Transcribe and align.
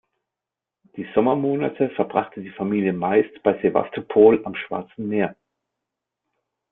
Die 0.97 1.07
Sommermonate 1.13 1.91
verbrachte 1.91 2.41
die 2.41 2.49
Familie 2.49 2.91
meist 2.91 3.43
bei 3.43 3.61
Sewastopol 3.61 4.43
am 4.45 4.55
Schwarzen 4.55 5.07
Meer. 5.07 5.35